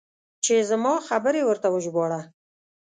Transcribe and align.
چې 0.43 0.55
زما 0.69 0.93
خبرې 1.07 1.41
ورته 1.45 1.67
وژباړه. 1.71 2.21